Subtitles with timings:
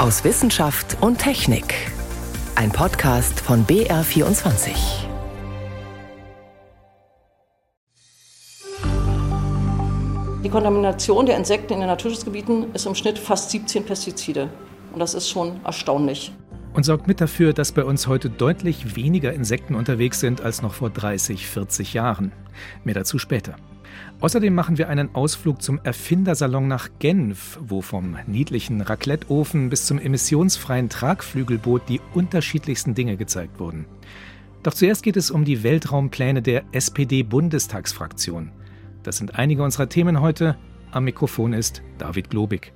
[0.00, 1.74] aus Wissenschaft und Technik.
[2.54, 4.70] Ein Podcast von BR24.
[10.42, 14.48] Die Kontamination der Insekten in den Naturschutzgebieten ist im Schnitt fast 17 Pestizide.
[14.94, 16.32] Und das ist schon erstaunlich.
[16.72, 20.72] Und sorgt mit dafür, dass bei uns heute deutlich weniger Insekten unterwegs sind als noch
[20.72, 22.32] vor 30, 40 Jahren.
[22.84, 23.54] Mehr dazu später.
[24.20, 29.98] Außerdem machen wir einen Ausflug zum Erfindersalon nach Genf, wo vom niedlichen Racletteofen bis zum
[29.98, 33.86] emissionsfreien Tragflügelboot die unterschiedlichsten Dinge gezeigt wurden.
[34.62, 38.52] Doch zuerst geht es um die Weltraumpläne der SPD-Bundestagsfraktion.
[39.02, 40.58] Das sind einige unserer Themen heute.
[40.90, 42.72] Am Mikrofon ist David Globig.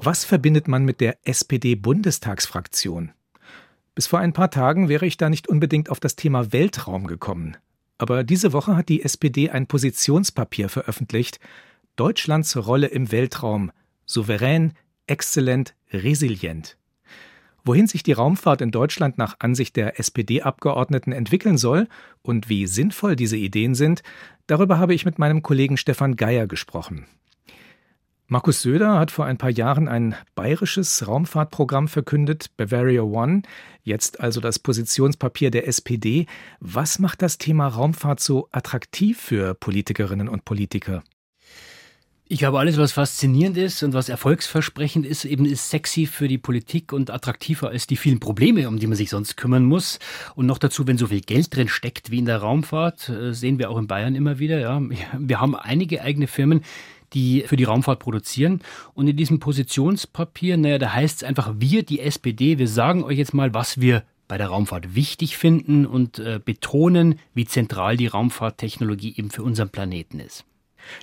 [0.00, 3.12] Was verbindet man mit der SPD-Bundestagsfraktion?
[3.94, 7.56] Bis vor ein paar Tagen wäre ich da nicht unbedingt auf das Thema Weltraum gekommen.
[7.98, 11.38] Aber diese Woche hat die SPD ein Positionspapier veröffentlicht.
[11.96, 13.70] Deutschlands Rolle im Weltraum.
[14.04, 14.72] Souverän,
[15.06, 16.76] exzellent, resilient.
[17.64, 21.88] Wohin sich die Raumfahrt in Deutschland nach Ansicht der SPD-Abgeordneten entwickeln soll
[22.20, 24.02] und wie sinnvoll diese Ideen sind,
[24.46, 27.06] darüber habe ich mit meinem Kollegen Stefan Geier gesprochen.
[28.34, 33.42] Markus Söder hat vor ein paar Jahren ein bayerisches Raumfahrtprogramm verkündet, Bavaria One,
[33.84, 36.26] jetzt also das Positionspapier der SPD.
[36.58, 41.04] Was macht das Thema Raumfahrt so attraktiv für Politikerinnen und Politiker?
[42.26, 46.38] Ich glaube, alles, was faszinierend ist und was erfolgsversprechend ist, eben ist sexy für die
[46.38, 49.98] Politik und attraktiver als die vielen Probleme, um die man sich sonst kümmern muss.
[50.34, 53.58] Und noch dazu, wenn so viel Geld drin steckt wie in der Raumfahrt, äh, sehen
[53.58, 54.58] wir auch in Bayern immer wieder.
[54.58, 54.82] Ja.
[55.18, 56.64] Wir haben einige eigene Firmen,
[57.14, 58.60] die für die Raumfahrt produzieren.
[58.94, 63.18] Und in diesem Positionspapier, naja, da heißt es einfach, wir, die SPD, wir sagen euch
[63.18, 68.06] jetzt mal, was wir bei der Raumfahrt wichtig finden und äh, betonen, wie zentral die
[68.06, 70.44] Raumfahrttechnologie eben für unseren Planeten ist.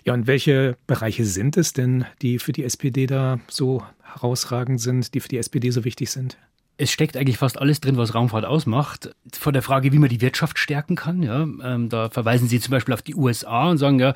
[0.03, 5.13] Ja, und welche Bereiche sind es denn, die für die SPD da so herausragend sind,
[5.13, 6.37] die für die SPD so wichtig sind?
[6.81, 9.15] Es steckt eigentlich fast alles drin, was Raumfahrt ausmacht.
[9.31, 12.71] Von der Frage, wie man die Wirtschaft stärken kann, ja, ähm, da verweisen Sie zum
[12.71, 14.15] Beispiel auf die USA und sagen, ja,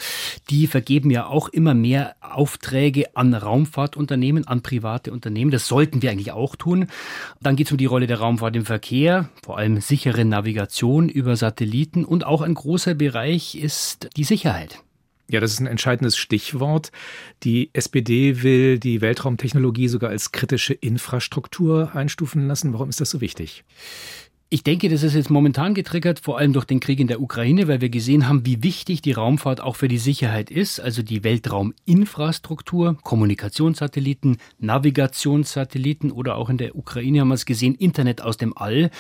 [0.50, 5.52] die vergeben ja auch immer mehr Aufträge an Raumfahrtunternehmen, an private Unternehmen.
[5.52, 6.88] Das sollten wir eigentlich auch tun.
[7.40, 11.36] Dann geht es um die Rolle der Raumfahrt im Verkehr, vor allem sichere Navigation über
[11.36, 14.85] Satelliten und auch ein großer Bereich ist die Sicherheit.
[15.28, 16.92] Ja, das ist ein entscheidendes Stichwort.
[17.44, 22.74] Die SPD will die Weltraumtechnologie sogar als kritische Infrastruktur einstufen lassen.
[22.74, 23.64] Warum ist das so wichtig?
[24.50, 27.68] Ich denke, das ist jetzt momentan getriggert, vor allem durch den Krieg in der Ukraine,
[27.68, 31.24] weil wir gesehen haben, wie wichtig die Raumfahrt auch für die Sicherheit ist, also die
[31.24, 38.56] Weltrauminfrastruktur, Kommunikationssatelliten, Navigationssatelliten oder auch in der Ukraine haben wir es gesehen, Internet aus dem
[38.56, 38.92] All.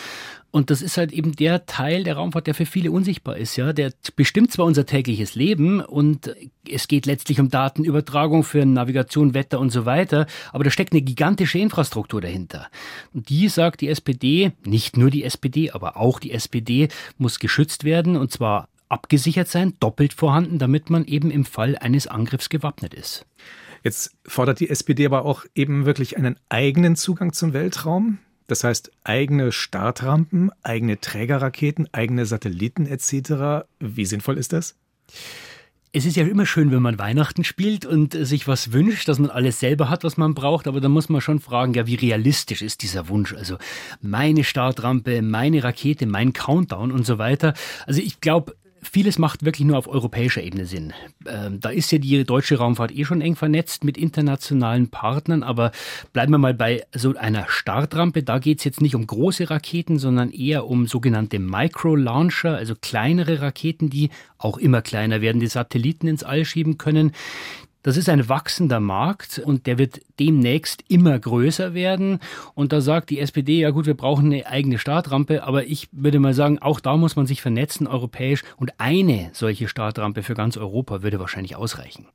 [0.55, 3.73] Und das ist halt eben der Teil der Raumfahrt, der für viele unsichtbar ist, ja.
[3.73, 6.33] Der bestimmt zwar unser tägliches Leben und
[6.65, 11.01] es geht letztlich um Datenübertragung für Navigation, Wetter und so weiter, aber da steckt eine
[11.01, 12.69] gigantische Infrastruktur dahinter.
[13.13, 17.83] Und die sagt die SPD, nicht nur die SPD, aber auch die SPD muss geschützt
[17.83, 22.93] werden und zwar abgesichert sein, doppelt vorhanden, damit man eben im Fall eines Angriffs gewappnet
[22.93, 23.25] ist.
[23.83, 28.19] Jetzt fordert die SPD aber auch eben wirklich einen eigenen Zugang zum Weltraum.
[28.47, 33.65] Das heißt, eigene Startrampen, eigene Trägerraketen, eigene Satelliten etc.
[33.79, 34.75] Wie sinnvoll ist das?
[35.91, 39.29] Es ist ja immer schön, wenn man Weihnachten spielt und sich was wünscht, dass man
[39.29, 42.61] alles selber hat, was man braucht, aber da muss man schon fragen, ja, wie realistisch
[42.61, 43.33] ist dieser Wunsch?
[43.33, 43.57] Also
[44.01, 47.53] meine Startrampe, meine Rakete, mein Countdown und so weiter.
[47.87, 50.93] Also ich glaube, vieles macht wirklich nur auf europäischer Ebene Sinn.
[51.27, 55.71] Ähm, da ist ja die deutsche Raumfahrt eh schon eng vernetzt mit internationalen Partnern, aber
[56.13, 58.23] bleiben wir mal bei so einer Startrampe.
[58.23, 63.41] Da geht es jetzt nicht um große Raketen, sondern eher um sogenannte Micro-Launcher, also kleinere
[63.41, 67.11] Raketen, die auch immer kleiner werden, die Satelliten ins All schieben können.
[67.85, 72.17] Das ist ein wachsender Markt und der wird demnächst immer größer werden.
[72.55, 76.17] Und da sagt die SPD, ja gut, wir brauchen eine eigene Startrampe, aber ich würde
[76.17, 80.57] mal sagen, auch da muss man sich vernetzen europäisch und eine solche Startrampe für ganz
[80.57, 82.07] Europa würde wahrscheinlich ausreichen.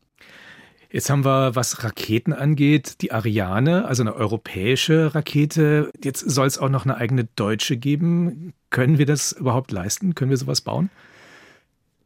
[0.90, 5.92] Jetzt haben wir, was Raketen angeht, die Ariane, also eine europäische Rakete.
[6.02, 8.54] Jetzt soll es auch noch eine eigene deutsche geben.
[8.70, 10.16] Können wir das überhaupt leisten?
[10.16, 10.90] Können wir sowas bauen?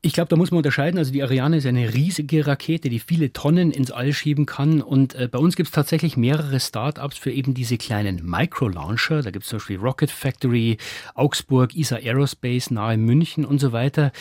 [0.05, 0.99] Ich glaube, da muss man unterscheiden.
[0.99, 4.83] Also die Ariane ist eine riesige Rakete, die viele Tonnen ins All schieben kann.
[4.83, 9.23] Und äh, bei uns gibt es tatsächlich mehrere Start-ups für eben diese kleinen Micro-Launcher.
[9.23, 10.77] Da gibt es zum Beispiel Rocket Factory,
[11.15, 14.12] Augsburg, ESA Aerospace nahe München und so weiter.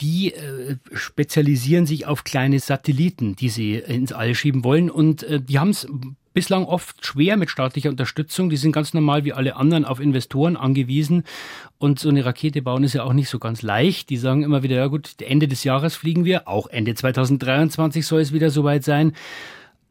[0.00, 4.90] Die äh, spezialisieren sich auf kleine Satelliten, die sie ins All schieben wollen.
[4.90, 5.86] Und äh, die haben es
[6.32, 8.50] bislang oft schwer mit staatlicher Unterstützung.
[8.50, 11.24] Die sind ganz normal wie alle anderen auf Investoren angewiesen.
[11.78, 14.10] Und so eine Rakete bauen ist ja auch nicht so ganz leicht.
[14.10, 18.20] Die sagen immer wieder, ja gut, Ende des Jahres fliegen wir, auch Ende 2023 soll
[18.20, 19.12] es wieder soweit sein.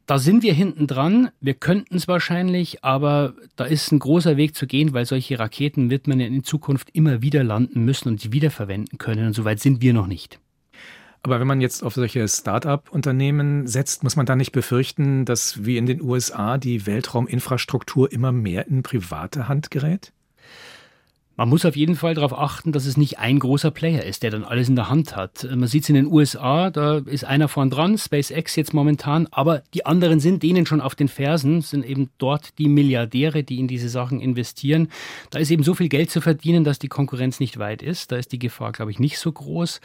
[0.05, 1.29] da sind wir hinten dran.
[1.39, 5.91] Wir könnten es wahrscheinlich, aber da ist ein großer Weg zu gehen, weil solche Raketen
[5.91, 9.27] wird man in Zukunft immer wieder landen müssen und sie wiederverwenden können.
[9.27, 10.39] Und soweit sind wir noch nicht.
[11.21, 15.77] Aber wenn man jetzt auf solche Start-up-Unternehmen setzt, muss man da nicht befürchten, dass wie
[15.77, 20.13] in den USA die Weltrauminfrastruktur immer mehr in private Hand gerät?
[21.39, 24.31] Man muss auf jeden Fall darauf achten, dass es nicht ein großer Player ist, der
[24.31, 25.47] dann alles in der Hand hat.
[25.49, 29.63] Man sieht es in den USA, da ist einer vorn dran, SpaceX jetzt momentan, aber
[29.73, 33.69] die anderen sind denen schon auf den Fersen, sind eben dort die Milliardäre, die in
[33.69, 34.89] diese Sachen investieren.
[35.29, 38.11] Da ist eben so viel Geld zu verdienen, dass die Konkurrenz nicht weit ist.
[38.11, 39.79] Da ist die Gefahr, glaube ich, nicht so groß.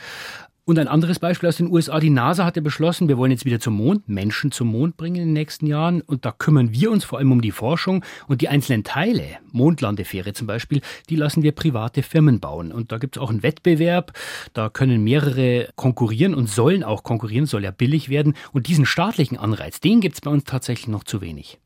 [0.66, 3.60] Und ein anderes Beispiel aus den USA, die NASA hatte beschlossen, wir wollen jetzt wieder
[3.60, 6.00] zum Mond, Menschen zum Mond bringen in den nächsten Jahren.
[6.00, 8.02] Und da kümmern wir uns vor allem um die Forschung.
[8.28, 10.80] Und die einzelnen Teile, Mondlandefähre zum Beispiel,
[11.10, 12.72] die lassen wir private Firmen bauen.
[12.72, 14.12] Und da gibt es auch einen Wettbewerb,
[14.54, 18.32] da können mehrere konkurrieren und sollen auch konkurrieren, soll ja billig werden.
[18.52, 21.58] Und diesen staatlichen Anreiz, den gibt es bei uns tatsächlich noch zu wenig.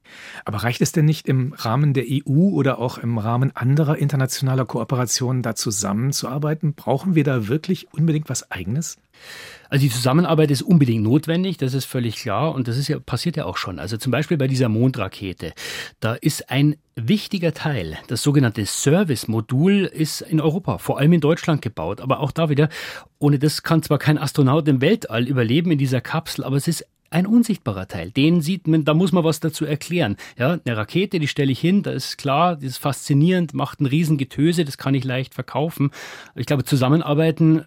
[0.45, 4.65] Aber reicht es denn nicht im Rahmen der EU oder auch im Rahmen anderer internationaler
[4.65, 6.75] Kooperationen da zusammenzuarbeiten?
[6.75, 8.99] Brauchen wir da wirklich unbedingt was Eigenes?
[9.71, 13.37] Also die Zusammenarbeit ist unbedingt notwendig, das ist völlig klar und das ist ja passiert
[13.37, 13.79] ja auch schon.
[13.79, 15.53] Also zum Beispiel bei dieser Mondrakete,
[16.01, 21.61] da ist ein wichtiger Teil, das sogenannte Service-Modul, ist in Europa, vor allem in Deutschland
[21.61, 22.01] gebaut.
[22.01, 22.71] Aber auch da wieder,
[23.19, 26.87] ohne das kann zwar kein Astronaut im Weltall überleben in dieser Kapsel, aber es ist
[27.11, 28.11] ein unsichtbarer Teil.
[28.11, 30.17] Den sieht man, da muss man was dazu erklären.
[30.37, 33.87] Ja, eine Rakete, die stelle ich hin, da ist klar, die ist faszinierend, macht ein
[33.87, 35.91] Riesengetöse, das kann ich leicht verkaufen.
[36.35, 37.65] Ich glaube, zusammenarbeiten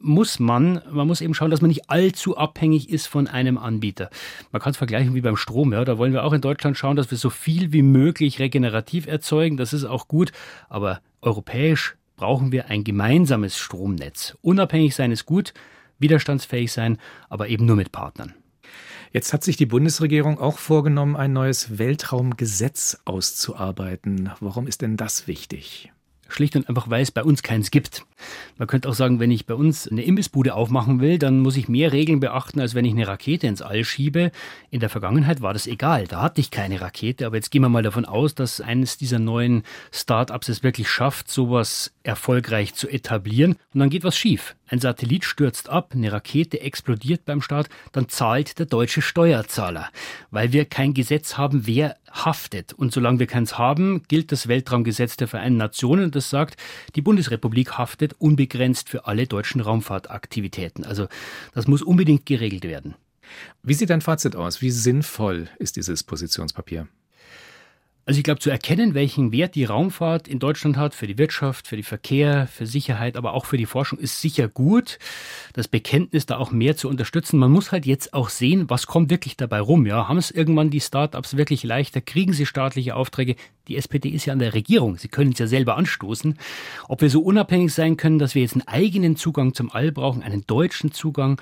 [0.00, 4.10] muss man, man muss eben schauen, dass man nicht allzu abhängig ist von einem Anbieter.
[4.52, 6.96] Man kann es vergleichen wie beim Strom, ja, da wollen wir auch in Deutschland schauen,
[6.96, 10.32] dass wir so viel wie möglich regenerativ erzeugen, das ist auch gut,
[10.68, 14.36] aber europäisch brauchen wir ein gemeinsames Stromnetz.
[14.42, 15.52] Unabhängig sein ist gut,
[15.98, 16.98] widerstandsfähig sein,
[17.28, 18.34] aber eben nur mit Partnern.
[19.12, 24.30] Jetzt hat sich die Bundesregierung auch vorgenommen, ein neues Weltraumgesetz auszuarbeiten.
[24.40, 25.92] Warum ist denn das wichtig?
[26.28, 28.04] Schlicht und einfach, weil es bei uns keins gibt.
[28.58, 31.68] Man könnte auch sagen, wenn ich bei uns eine Imbissbude aufmachen will, dann muss ich
[31.68, 34.30] mehr Regeln beachten, als wenn ich eine Rakete ins All schiebe.
[34.70, 37.68] In der Vergangenheit war das egal, da hatte ich keine Rakete, aber jetzt gehen wir
[37.68, 43.56] mal davon aus, dass eines dieser neuen Start-ups es wirklich schafft, sowas erfolgreich zu etablieren
[43.74, 44.54] und dann geht was schief.
[44.68, 49.90] Ein Satellit stürzt ab, eine Rakete explodiert beim Start, dann zahlt der deutsche Steuerzahler,
[50.30, 52.72] weil wir kein Gesetz haben, wer haftet.
[52.72, 56.56] Und solange wir keins haben, gilt das Weltraumgesetz der Vereinten Nationen, das sagt,
[56.94, 60.84] die Bundesrepublik haftet unbegrenzt für alle deutschen Raumfahrtaktivitäten.
[60.84, 61.08] Also
[61.54, 62.94] das muss unbedingt geregelt werden.
[63.62, 64.62] Wie sieht dein Fazit aus?
[64.62, 66.88] Wie sinnvoll ist dieses Positionspapier?
[68.08, 71.66] Also ich glaube, zu erkennen, welchen Wert die Raumfahrt in Deutschland hat für die Wirtschaft,
[71.66, 75.00] für den Verkehr, für Sicherheit, aber auch für die Forschung, ist sicher gut.
[75.54, 77.36] Das Bekenntnis da auch mehr zu unterstützen.
[77.36, 79.86] Man muss halt jetzt auch sehen, was kommt wirklich dabei rum.
[79.86, 82.00] Ja, haben es irgendwann die Startups wirklich leichter?
[82.00, 83.34] Kriegen sie staatliche Aufträge?
[83.66, 84.96] Die SPD ist ja an der Regierung.
[84.96, 86.38] Sie können es ja selber anstoßen.
[86.88, 90.22] Ob wir so unabhängig sein können, dass wir jetzt einen eigenen Zugang zum All brauchen,
[90.22, 91.40] einen deutschen Zugang,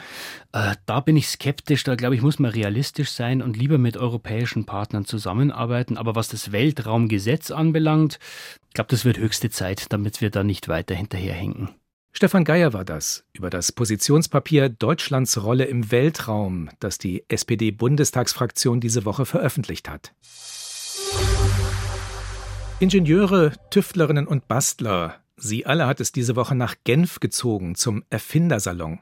[0.53, 1.85] äh, da bin ich skeptisch.
[1.85, 5.99] Da glaube ich, muss man realistisch sein und lieber mit europäischen Partnern zusammenarbeiten.
[5.99, 8.19] Aber was das Weltraumgesetz anbelangt,
[8.69, 11.71] ich glaube, das wird höchste Zeit, damit wir da nicht weiter hinterherhinken.
[12.13, 19.05] Stefan Geier war das über das Positionspapier Deutschlands Rolle im Weltraum, das die SPD-Bundestagsfraktion diese
[19.05, 20.15] Woche veröffentlicht hat.
[22.79, 29.01] Ingenieure, Tüftlerinnen und Bastler, sie alle hat es diese Woche nach Genf gezogen zum Erfindersalon,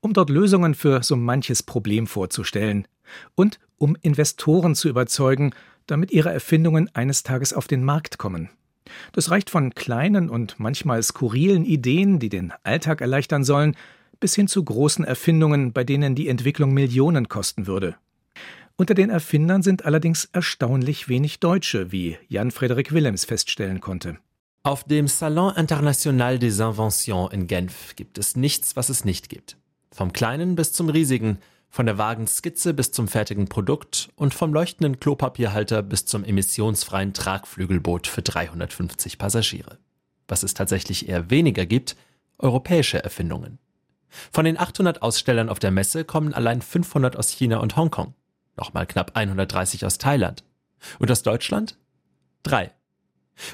[0.00, 2.88] um dort Lösungen für so manches Problem vorzustellen
[3.36, 5.52] und um Investoren zu überzeugen,
[5.90, 8.50] damit ihre Erfindungen eines Tages auf den Markt kommen.
[9.12, 13.76] Das reicht von kleinen und manchmal skurrilen Ideen, die den Alltag erleichtern sollen,
[14.18, 17.96] bis hin zu großen Erfindungen, bei denen die Entwicklung Millionen kosten würde.
[18.76, 24.18] Unter den Erfindern sind allerdings erstaunlich wenig Deutsche, wie Jan Frederik Willems feststellen konnte.
[24.62, 29.56] Auf dem Salon International des Inventions in Genf gibt es nichts, was es nicht gibt.
[29.92, 31.38] Vom Kleinen bis zum Riesigen,
[31.70, 37.14] von der vagen Skizze bis zum fertigen Produkt und vom leuchtenden Klopapierhalter bis zum emissionsfreien
[37.14, 39.78] Tragflügelboot für 350 Passagiere.
[40.28, 41.96] Was es tatsächlich eher weniger gibt,
[42.38, 43.58] europäische Erfindungen.
[44.32, 48.14] Von den 800 Ausstellern auf der Messe kommen allein 500 aus China und Hongkong
[48.60, 50.44] nochmal knapp 130 aus Thailand.
[50.98, 51.76] Und aus Deutschland?
[52.42, 52.72] Drei.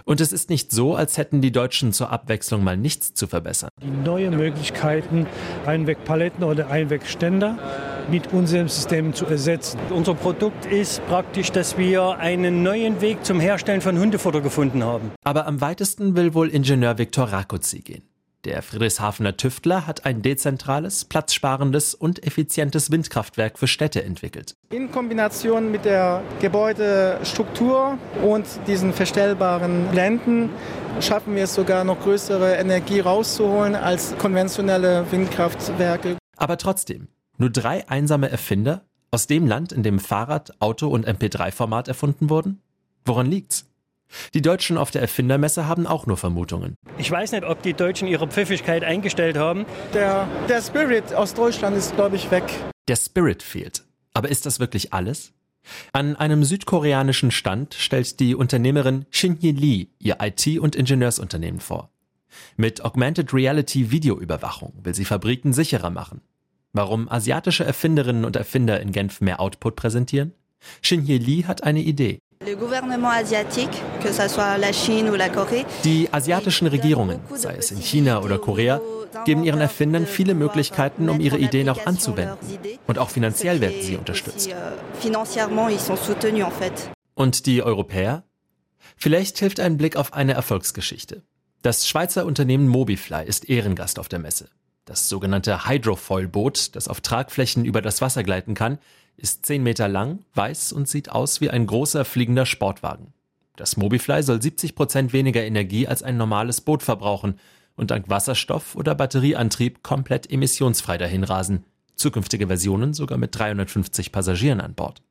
[0.04, 3.70] Und es ist nicht so, als hätten die Deutschen zur Abwechslung mal nichts zu verbessern.
[3.82, 5.26] Die neuen Möglichkeiten,
[5.64, 7.58] Einwegpaletten oder Einwegständer
[8.10, 9.78] mit unseren Systemen zu ersetzen.
[9.90, 15.12] Unser Produkt ist praktisch, dass wir einen neuen Weg zum Herstellen von Hundefutter gefunden haben.
[15.24, 18.02] Aber am weitesten will wohl Ingenieur Viktor Rakuzzi gehen.
[18.46, 24.54] Der Friedrichshafener Tüftler hat ein dezentrales, platzsparendes und effizientes Windkraftwerk für Städte entwickelt.
[24.70, 30.50] In Kombination mit der Gebäudestruktur und diesen verstellbaren Blenden
[31.00, 36.16] schaffen wir es sogar noch größere Energie rauszuholen als konventionelle Windkraftwerke.
[36.36, 41.88] Aber trotzdem, nur drei einsame Erfinder aus dem Land, in dem Fahrrad, Auto und MP3-Format
[41.88, 42.60] erfunden wurden?
[43.04, 43.66] Woran liegt's?
[44.34, 46.76] Die Deutschen auf der Erfindermesse haben auch nur Vermutungen.
[46.98, 49.66] Ich weiß nicht, ob die Deutschen ihre Pfiffigkeit eingestellt haben.
[49.94, 52.44] Der, der Spirit aus Deutschland ist, glaube ich, weg.
[52.88, 53.84] Der Spirit fehlt.
[54.14, 55.32] Aber ist das wirklich alles?
[55.92, 61.90] An einem südkoreanischen Stand stellt die Unternehmerin Shin-Hye Lee ihr IT- und Ingenieursunternehmen vor.
[62.56, 66.20] Mit Augmented Reality Videoüberwachung will sie Fabriken sicherer machen.
[66.72, 70.32] Warum asiatische Erfinderinnen und Erfinder in Genf mehr Output präsentieren?
[70.82, 72.18] Shin-Hye Lee hat eine Idee.
[75.84, 78.80] Die asiatischen Regierungen, sei es in China oder Korea,
[79.24, 82.36] geben ihren Erfindern viele Möglichkeiten, um ihre Ideen auch anzuwenden.
[82.86, 84.50] Und auch finanziell werden sie unterstützt.
[87.14, 88.24] Und die Europäer?
[88.96, 91.22] Vielleicht hilft ein Blick auf eine Erfolgsgeschichte.
[91.62, 94.48] Das Schweizer Unternehmen Mobifly ist Ehrengast auf der Messe.
[94.86, 98.78] Das sogenannte Hydrofoil-Boot, das auf Tragflächen über das Wasser gleiten kann,
[99.16, 103.12] ist 10 Meter lang, weiß und sieht aus wie ein großer fliegender Sportwagen.
[103.56, 107.40] Das Mobifly soll 70 Prozent weniger Energie als ein normales Boot verbrauchen
[107.74, 111.64] und dank Wasserstoff- oder Batterieantrieb komplett emissionsfrei dahinrasen.
[111.96, 115.02] Zukünftige Versionen sogar mit 350 Passagieren an Bord.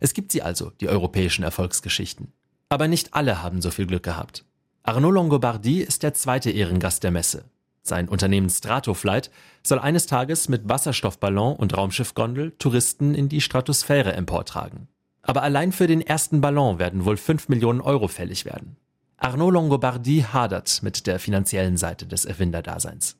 [0.00, 2.32] Es gibt sie also, die europäischen Erfolgsgeschichten.
[2.68, 4.44] Aber nicht alle haben so viel Glück gehabt.
[4.82, 7.44] Arnaud Longobardi ist der zweite Ehrengast der Messe.
[7.90, 9.32] Sein Unternehmen Stratoflight
[9.64, 14.86] soll eines Tages mit Wasserstoffballon und Raumschiffgondel Touristen in die Stratosphäre emportragen.
[15.22, 18.76] Aber allein für den ersten Ballon werden wohl 5 Millionen Euro fällig werden.
[19.16, 23.16] Arnaud Longobardi hadert mit der finanziellen Seite des Erfinderdaseins.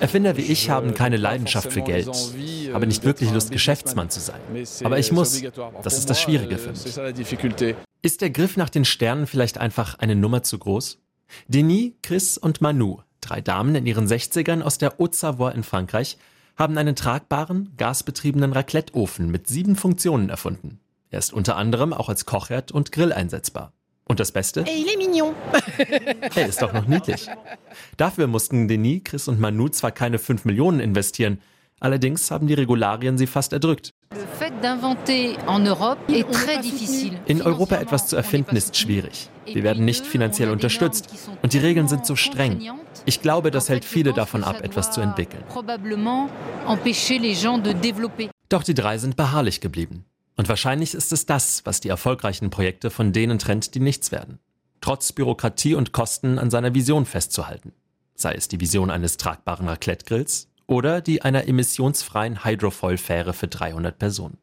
[0.00, 4.20] Erfinder wie ich haben keine Leidenschaft für Geld, euh, habe nicht wirklich Lust, Geschäftsmann zu
[4.20, 4.40] sein.
[4.84, 5.42] Aber ich muss.
[5.82, 7.76] Das ist das Schwierige für mich.
[8.00, 10.98] Ist der Griff nach den Sternen vielleicht einfach eine Nummer zu groß?
[11.48, 16.18] Denis, Chris und Manu, drei Damen in ihren 60ern aus der Haute-Savoie in Frankreich,
[16.56, 20.80] haben einen tragbaren, gasbetriebenen Raclette-Ofen mit sieben Funktionen erfunden.
[21.10, 23.72] Er ist unter anderem auch als Kochherd und Grill einsetzbar.
[24.08, 24.60] Und das Beste?
[24.60, 25.34] Et il est mignon.
[26.34, 27.28] Er ist doch noch niedlich.
[27.96, 31.40] Dafür mussten Denis, Chris und Manu zwar keine 5 Millionen investieren,
[31.80, 33.90] allerdings haben die Regularien sie fast erdrückt.
[37.26, 39.30] In Europa etwas zu erfinden ist schwierig.
[39.46, 41.08] Wir werden nicht finanziell unterstützt
[41.42, 42.70] und die Regeln sind so streng.
[43.04, 45.44] Ich glaube, das hält viele davon ab, etwas zu entwickeln.
[48.48, 50.04] Doch die drei sind beharrlich geblieben.
[50.36, 54.38] Und wahrscheinlich ist es das, was die erfolgreichen Projekte von denen trennt, die nichts werden.
[54.80, 57.72] Trotz Bürokratie und Kosten an seiner Vision festzuhalten.
[58.14, 64.38] Sei es die Vision eines tragbaren Raclette-Grills oder die einer emissionsfreien Hydrofoil-Fähre für 300 Personen.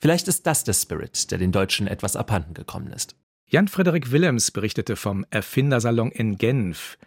[0.00, 3.16] Vielleicht ist das der Spirit, der den Deutschen etwas abhanden gekommen ist.
[3.46, 6.98] Jan-Frederik Willems berichtete vom Erfindersalon in Genf.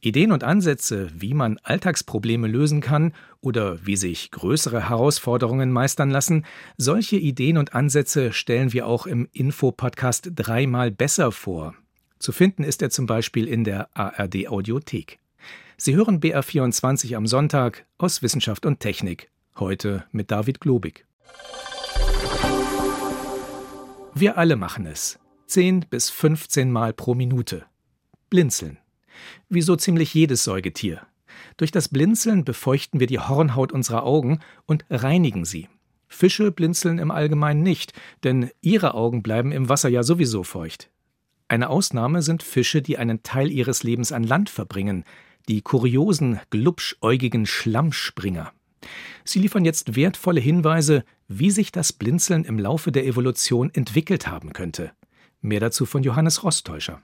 [0.00, 6.44] Ideen und Ansätze, wie man Alltagsprobleme lösen kann oder wie sich größere Herausforderungen meistern lassen,
[6.76, 11.74] solche Ideen und Ansätze stellen wir auch im Infopodcast dreimal besser vor.
[12.18, 15.18] Zu finden ist er zum Beispiel in der ARD Audiothek.
[15.78, 19.30] Sie hören BR24 am Sonntag aus Wissenschaft und Technik.
[19.58, 21.06] Heute mit David Globig.
[24.18, 25.18] Wir alle machen es.
[25.48, 27.66] 10 bis 15 Mal pro Minute.
[28.30, 28.78] Blinzeln.
[29.50, 31.06] Wie so ziemlich jedes Säugetier.
[31.58, 35.68] Durch das Blinzeln befeuchten wir die Hornhaut unserer Augen und reinigen sie.
[36.08, 37.92] Fische blinzeln im Allgemeinen nicht,
[38.24, 40.88] denn ihre Augen bleiben im Wasser ja sowieso feucht.
[41.48, 45.04] Eine Ausnahme sind Fische, die einen Teil ihres Lebens an Land verbringen,
[45.46, 48.50] die kuriosen, glubschäugigen Schlammspringer.
[49.24, 54.52] Sie liefern jetzt wertvolle Hinweise, wie sich das Blinzeln im Laufe der Evolution entwickelt haben
[54.52, 54.92] könnte.
[55.40, 57.02] Mehr dazu von Johannes Rostäuscher.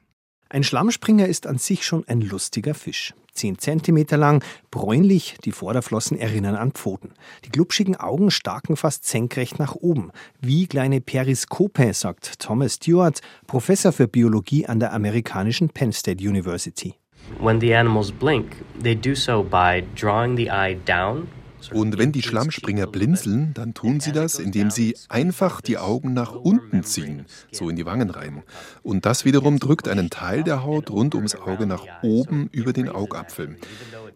[0.49, 3.15] Ein Schlammspringer ist an sich schon ein lustiger Fisch.
[3.33, 7.15] Zehn Zentimeter lang, bräunlich, die Vorderflossen erinnern an Pfoten.
[7.47, 10.11] Die glubschigen Augen starken fast senkrecht nach oben,
[10.41, 16.97] wie kleine Periskope, sagt Thomas Stewart, Professor für Biologie an der amerikanischen Penn State University.
[17.41, 21.29] When the animals blink, they do so by drawing the eye down
[21.73, 26.33] und wenn die Schlammspringer blinzeln, dann tun sie das, indem sie einfach die Augen nach
[26.35, 28.43] unten ziehen, so in die Wangen rein.
[28.83, 32.89] Und das wiederum drückt einen Teil der Haut rund ums Auge nach oben über den
[32.89, 33.57] Augapfel.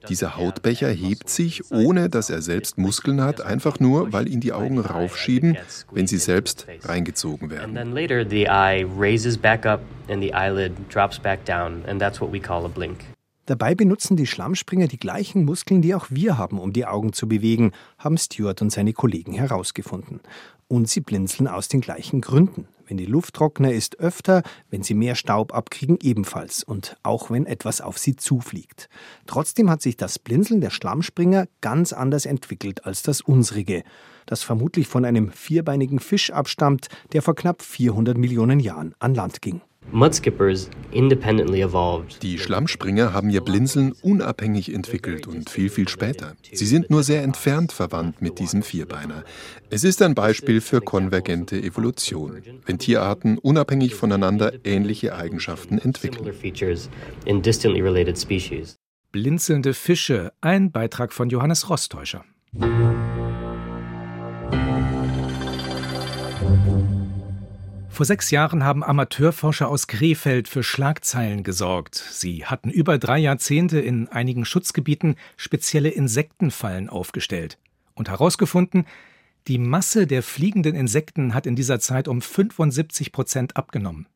[0.09, 4.53] Dieser Hautbecher hebt sich, ohne dass er selbst Muskeln hat, einfach nur, weil ihn die
[4.53, 5.57] Augen raufschieben,
[5.93, 7.75] wenn sie selbst reingezogen werden.
[13.47, 17.29] Dabei benutzen die Schlammspringer die gleichen Muskeln, die auch wir haben, um die Augen zu
[17.29, 20.21] bewegen, haben Stuart und seine Kollegen herausgefunden.
[20.67, 22.67] Und sie blinzeln aus den gleichen Gründen.
[22.89, 27.47] Wenn die Luft trockener ist, öfter, wenn sie mehr Staub abkriegen, ebenfalls und auch wenn
[27.47, 28.89] etwas auf sie zufliegt.
[29.27, 33.85] Trotzdem hat sich das Blinzeln der Schlammspringer ganz anders entwickelt als das unsrige,
[34.27, 39.43] das vermutlich von einem vierbeinigen Fisch abstammt, der vor knapp 400 Millionen Jahren an Land
[39.43, 39.61] ging.
[42.23, 46.35] Die Schlammspringer haben ihr Blinzeln unabhängig entwickelt und viel, viel später.
[46.53, 49.25] Sie sind nur sehr entfernt verwandt mit diesem Vierbeiner.
[49.71, 56.35] Es ist ein Beispiel für konvergente Evolution, wenn Tierarten unabhängig voneinander ähnliche Eigenschaften entwickeln.
[59.13, 62.25] Blinzelnde Fische, ein Beitrag von Johannes Rostäuscher.
[67.97, 71.95] Vor sechs Jahren haben Amateurforscher aus Krefeld für Schlagzeilen gesorgt.
[71.95, 77.57] Sie hatten über drei Jahrzehnte in einigen Schutzgebieten spezielle Insektenfallen aufgestellt
[77.95, 78.85] und herausgefunden,
[79.49, 84.07] die Masse der fliegenden Insekten hat in dieser Zeit um 75 Prozent abgenommen.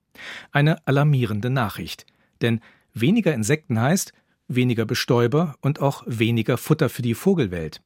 [0.53, 2.05] Eine alarmierende Nachricht,
[2.43, 2.61] denn
[2.93, 4.13] weniger Insekten heißt
[4.47, 7.81] weniger Bestäuber und auch weniger Futter für die Vogelwelt.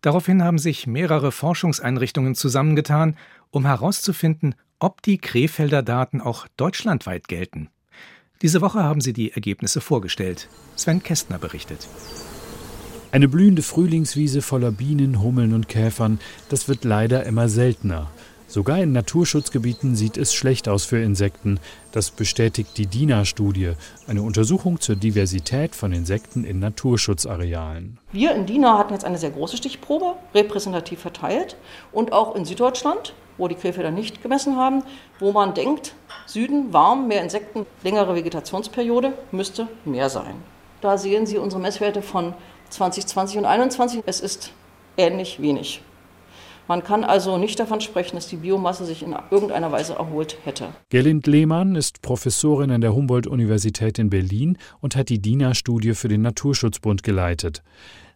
[0.00, 3.16] Daraufhin haben sich mehrere Forschungseinrichtungen zusammengetan,
[3.50, 7.68] um herauszufinden, ob die Krefelder Daten auch deutschlandweit gelten.
[8.42, 10.48] Diese Woche haben sie die Ergebnisse vorgestellt.
[10.74, 11.86] Sven Kästner berichtet.
[13.12, 18.10] Eine blühende Frühlingswiese voller Bienen, Hummeln und Käfern, das wird leider immer seltener.
[18.52, 21.58] Sogar in Naturschutzgebieten sieht es schlecht aus für Insekten.
[21.90, 23.72] Das bestätigt die DINA-Studie,
[24.06, 27.96] eine Untersuchung zur Diversität von Insekten in Naturschutzarealen.
[28.12, 31.56] Wir in DINA hatten jetzt eine sehr große Stichprobe, repräsentativ verteilt
[31.92, 34.82] und auch in Süddeutschland wo die Krefelder nicht gemessen haben,
[35.18, 35.94] wo man denkt,
[36.26, 40.34] Süden warm, mehr Insekten, längere Vegetationsperiode, müsste mehr sein.
[40.82, 42.34] Da sehen Sie unsere Messwerte von
[42.68, 44.02] 2020 und 2021.
[44.04, 44.52] Es ist
[44.98, 45.80] ähnlich wenig.
[46.68, 50.68] Man kann also nicht davon sprechen, dass die Biomasse sich in irgendeiner Weise erholt hätte.
[50.90, 56.22] Gerlind Lehmann ist Professorin an der Humboldt-Universität in Berlin und hat die DINA-Studie für den
[56.22, 57.62] Naturschutzbund geleitet.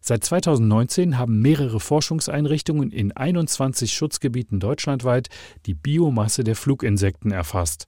[0.01, 5.29] Seit 2019 haben mehrere Forschungseinrichtungen in 21 Schutzgebieten deutschlandweit
[5.67, 7.87] die Biomasse der Fluginsekten erfasst.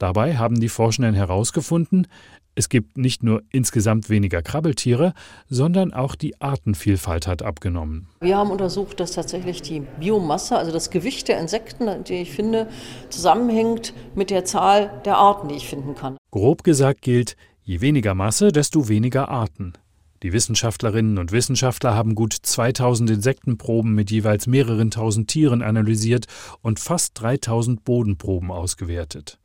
[0.00, 2.06] Dabei haben die Forschenden herausgefunden,
[2.54, 5.14] es gibt nicht nur insgesamt weniger Krabbeltiere,
[5.48, 8.08] sondern auch die Artenvielfalt hat abgenommen.
[8.20, 12.68] Wir haben untersucht, dass tatsächlich die Biomasse, also das Gewicht der Insekten, die ich finde,
[13.08, 16.16] zusammenhängt mit der Zahl der Arten, die ich finden kann.
[16.30, 19.74] Grob gesagt gilt, je weniger Masse, desto weniger Arten.
[20.22, 26.26] Die Wissenschaftlerinnen und Wissenschaftler haben gut 2000 Insektenproben mit jeweils mehreren tausend Tieren analysiert
[26.60, 29.38] und fast 3000 Bodenproben ausgewertet.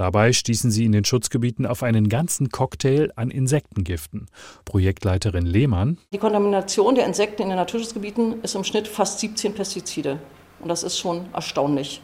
[0.00, 4.28] Dabei stießen sie in den Schutzgebieten auf einen ganzen Cocktail an Insektengiften.
[4.64, 5.98] Projektleiterin Lehmann.
[6.14, 10.18] Die Kontamination der Insekten in den Naturschutzgebieten ist im Schnitt fast 17 Pestizide.
[10.60, 12.00] Und das ist schon erstaunlich.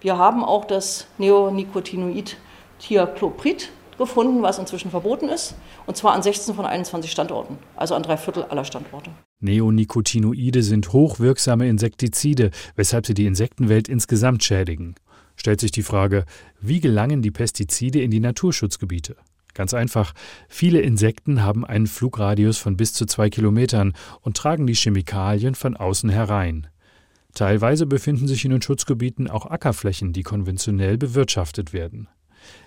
[0.00, 2.36] Wir haben auch das Neonicotinoid
[2.78, 5.56] Thiacloprid gefunden, was inzwischen verboten ist,
[5.88, 9.10] und zwar an 16 von 21 Standorten, also an drei Viertel aller Standorte.
[9.40, 14.94] Neonicotinoide sind hochwirksame Insektizide, weshalb sie die Insektenwelt insgesamt schädigen.
[15.40, 16.26] Stellt sich die Frage,
[16.60, 19.16] wie gelangen die Pestizide in die Naturschutzgebiete?
[19.54, 20.12] Ganz einfach,
[20.50, 25.78] viele Insekten haben einen Flugradius von bis zu zwei Kilometern und tragen die Chemikalien von
[25.78, 26.66] außen herein.
[27.32, 32.08] Teilweise befinden sich in den Schutzgebieten auch Ackerflächen, die konventionell bewirtschaftet werden.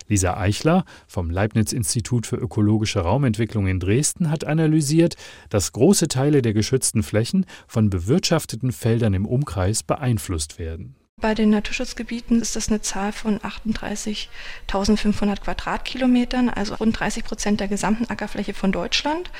[0.07, 5.15] Lisa Eichler vom Leibniz-Institut für ökologische Raumentwicklung in Dresden hat analysiert,
[5.49, 10.95] dass große Teile der geschützten Flächen von bewirtschafteten Feldern im Umkreis beeinflusst werden.
[11.23, 17.69] Bei den Naturschutzgebieten ist das eine Zahl von 38.500 Quadratkilometern, also rund 30 Prozent der
[17.69, 19.31] gesamten Ackerfläche von Deutschland.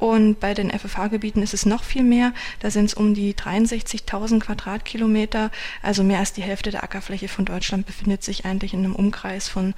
[0.00, 2.32] Und bei den FFH-Gebieten ist es noch viel mehr.
[2.58, 5.52] Da sind es um die 63.000 Quadratkilometer,
[5.82, 9.48] also mehr als die Hälfte der Ackerfläche von Deutschland befindet sich eigentlich in einem Umkreis
[9.48, 9.74] von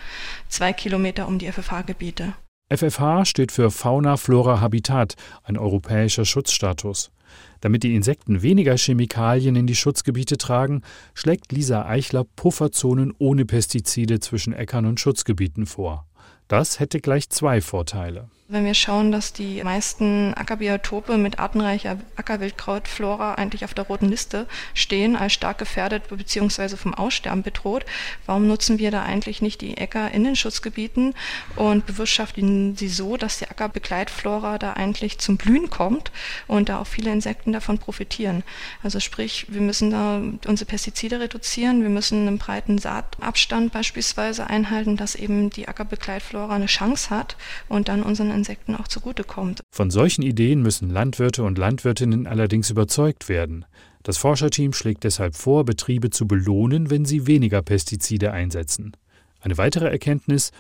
[0.49, 2.33] zwei Kilometer um die FFH-Gebiete.
[2.75, 7.11] FFH steht für Fauna Flora Habitat, ein europäischer Schutzstatus.
[7.61, 10.83] Damit die Insekten weniger Chemikalien in die Schutzgebiete tragen,
[11.15, 16.07] schlägt Lisa Eichler Pufferzonen ohne Pestizide zwischen Äckern und Schutzgebieten vor.
[16.49, 18.29] Das hätte gleich zwei Vorteile.
[18.53, 24.47] Wenn wir schauen, dass die meisten Ackerbiotope mit artenreicher Ackerwildkrautflora eigentlich auf der roten Liste
[24.75, 26.77] stehen, als stark gefährdet bzw.
[26.77, 27.87] vom Aussterben bedroht,
[28.27, 31.15] warum nutzen wir da eigentlich nicht die Äcker in den Schutzgebieten
[31.57, 36.13] und bewirtschaften sie so, dass die Ackerbegleitflora da eigentlich zum Blühen kommt
[36.47, 38.45] und da auch viele Insekten davon profitieren.
[38.83, 44.99] Also sprich, wir müssen da unsere Pestizide reduzieren, wir müssen einen breiten Saatabstand beispielsweise einhalten,
[44.99, 47.37] dass eben die Ackerbegleitflora eine Chance hat
[47.71, 49.61] und dann unseren Insekten auch zugutekommt.
[49.71, 53.65] Von solchen Ideen müssen Landwirte und Landwirtinnen allerdings überzeugt werden.
[54.03, 58.97] Das Forscherteam schlägt deshalb vor, Betriebe zu belohnen, wenn sie weniger Pestizide einsetzen.
[59.41, 60.51] Eine weitere Erkenntnis,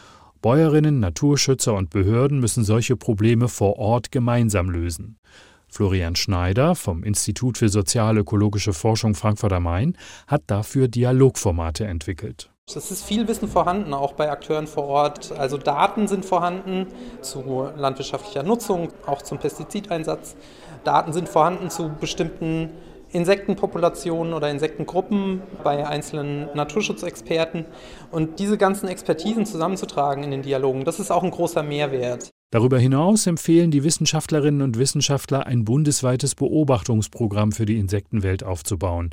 [0.42, 5.18] Bäuerinnen, Naturschützer und Behörden müssen solche Probleme vor Ort gemeinsam lösen.
[5.66, 9.96] Florian Schneider vom Institut für sozial-ökologische Forschung Frankfurt am Main
[10.28, 12.51] hat dafür Dialogformate entwickelt.
[12.68, 15.32] Es ist viel Wissen vorhanden, auch bei Akteuren vor Ort.
[15.32, 16.86] Also Daten sind vorhanden
[17.20, 20.36] zu landwirtschaftlicher Nutzung, auch zum Pestizideinsatz.
[20.84, 22.70] Daten sind vorhanden zu bestimmten
[23.10, 27.66] Insektenpopulationen oder Insektengruppen bei einzelnen Naturschutzexperten.
[28.10, 32.30] Und diese ganzen Expertisen zusammenzutragen in den Dialogen, das ist auch ein großer Mehrwert.
[32.52, 39.10] Darüber hinaus empfehlen die Wissenschaftlerinnen und Wissenschaftler, ein bundesweites Beobachtungsprogramm für die Insektenwelt aufzubauen.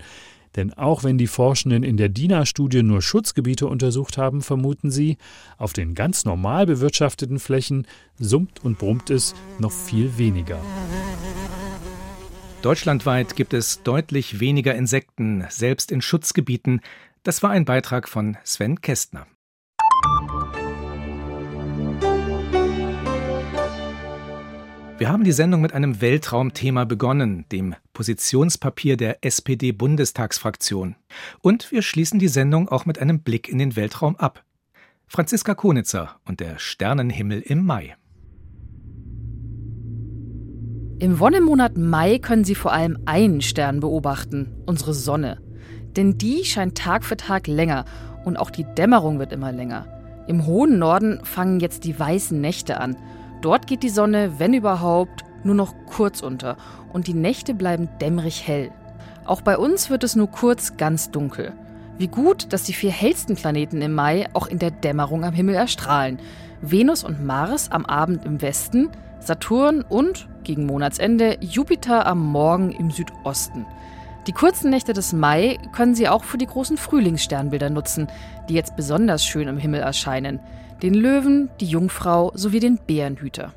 [0.56, 5.18] Denn auch wenn die Forschenden in der DINA-Studie nur Schutzgebiete untersucht haben, vermuten sie,
[5.58, 7.86] auf den ganz normal bewirtschafteten Flächen
[8.18, 10.60] summt und brummt es noch viel weniger.
[12.62, 16.82] Deutschlandweit gibt es deutlich weniger Insekten, selbst in Schutzgebieten.
[17.24, 19.28] Das war ein Beitrag von Sven Kästner.
[25.00, 30.98] Wir haben die Sendung mit einem Weltraumthema begonnen, dem Positionspapier der SPD-Bundestagsfraktion.
[31.40, 34.44] Und wir schließen die Sendung auch mit einem Blick in den Weltraum ab.
[35.08, 37.96] Franziska Konitzer und der Sternenhimmel im Mai.
[41.00, 45.40] Im Wonnemonat Mai können Sie vor allem einen Stern beobachten, unsere Sonne.
[45.96, 47.86] Denn die scheint Tag für Tag länger
[48.26, 49.88] und auch die Dämmerung wird immer länger.
[50.28, 52.98] Im hohen Norden fangen jetzt die weißen Nächte an.
[53.42, 56.58] Dort geht die Sonne, wenn überhaupt, nur noch kurz unter
[56.92, 58.72] und die Nächte bleiben dämmerig hell.
[59.26, 61.54] Auch bei uns wird es nur kurz ganz dunkel.
[61.98, 65.56] Wie gut, dass die vier hellsten Planeten im Mai auch in der Dämmerung am Himmel
[65.56, 66.20] erstrahlen.
[66.62, 72.92] Venus und Mars am Abend im Westen, Saturn und, gegen Monatsende, Jupiter am Morgen im
[72.92, 73.66] Südosten.
[74.28, 78.08] Die kurzen Nächte des Mai können Sie auch für die großen Frühlingssternbilder nutzen,
[78.48, 80.40] die jetzt besonders schön im Himmel erscheinen.
[80.82, 83.54] Den Löwen, die Jungfrau sowie den Bärenhüter.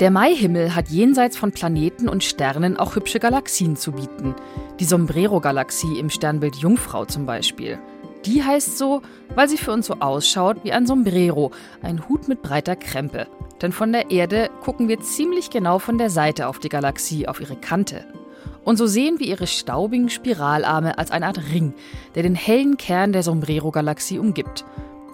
[0.00, 4.34] Der Maihimmel hat jenseits von Planeten und Sternen auch hübsche Galaxien zu bieten.
[4.78, 7.78] Die Sombrero-Galaxie im Sternbild Jungfrau zum Beispiel.
[8.26, 9.00] Die heißt so,
[9.34, 13.26] weil sie für uns so ausschaut wie ein Sombrero, ein Hut mit breiter Krempe.
[13.62, 17.40] Denn von der Erde gucken wir ziemlich genau von der Seite auf die Galaxie, auf
[17.40, 18.04] ihre Kante.
[18.64, 21.74] Und so sehen wir ihre staubigen Spiralarme als eine Art Ring,
[22.14, 24.64] der den hellen Kern der Sombrero-Galaxie umgibt.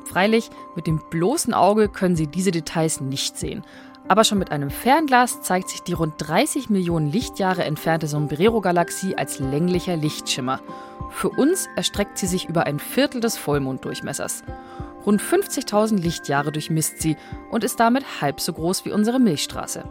[0.05, 3.65] Freilich, mit dem bloßen Auge können Sie diese Details nicht sehen.
[4.09, 9.39] Aber schon mit einem Fernglas zeigt sich die rund 30 Millionen Lichtjahre entfernte Sombrero-Galaxie als
[9.39, 10.61] länglicher Lichtschimmer.
[11.11, 14.43] Für uns erstreckt sie sich über ein Viertel des Vollmonddurchmessers.
[15.07, 17.17] Rund 50.000 Lichtjahre durchmisst sie
[17.51, 19.85] und ist damit halb so groß wie unsere Milchstraße.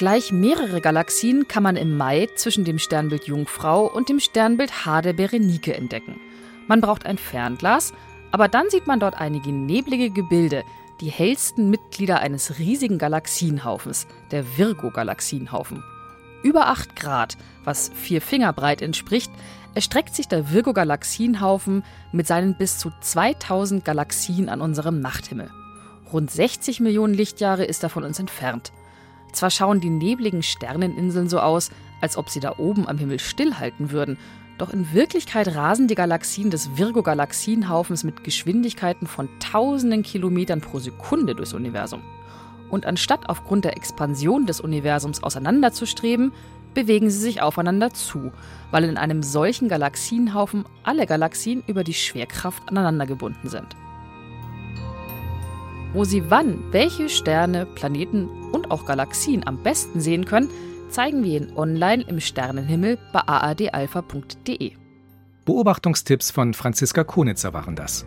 [0.00, 5.12] Gleich mehrere Galaxien kann man im Mai zwischen dem Sternbild Jungfrau und dem Sternbild Hade
[5.12, 6.18] Berenike entdecken.
[6.68, 7.92] Man braucht ein Fernglas,
[8.30, 10.64] aber dann sieht man dort einige neblige Gebilde,
[11.02, 15.84] die hellsten Mitglieder eines riesigen Galaxienhaufens, der Virgo-Galaxienhaufen.
[16.42, 19.30] Über 8 Grad, was vier Finger breit entspricht,
[19.74, 25.50] erstreckt sich der Virgo-Galaxienhaufen mit seinen bis zu 2000 Galaxien an unserem Nachthimmel.
[26.10, 28.72] Rund 60 Millionen Lichtjahre ist er von uns entfernt.
[29.32, 33.90] Zwar schauen die nebligen Sterneninseln so aus, als ob sie da oben am Himmel stillhalten
[33.90, 34.18] würden,
[34.58, 41.34] doch in Wirklichkeit rasen die Galaxien des Virgo-Galaxienhaufens mit Geschwindigkeiten von tausenden Kilometern pro Sekunde
[41.34, 42.02] durchs Universum.
[42.68, 46.32] Und anstatt aufgrund der Expansion des Universums auseinanderzustreben,
[46.74, 48.32] bewegen sie sich aufeinander zu,
[48.70, 53.74] weil in einem solchen Galaxienhaufen alle Galaxien über die Schwerkraft aneinander gebunden sind.
[55.92, 60.48] Wo Sie wann welche Sterne, Planeten und auch Galaxien am besten sehen können,
[60.88, 64.72] zeigen wir Ihnen online im Sternenhimmel bei aadalpha.de.
[65.44, 68.06] Beobachtungstipps von Franziska Konitzer waren das.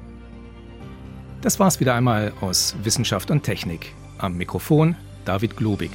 [1.41, 3.93] Das war's wieder einmal aus Wissenschaft und Technik.
[4.17, 5.91] Am Mikrofon David Globig.